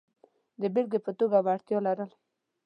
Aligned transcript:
د 0.61 0.63
بېلګې 0.73 0.99
په 1.05 1.11
توګه 1.19 1.37
وړتیا 1.45 1.79
لرل. 1.87 2.09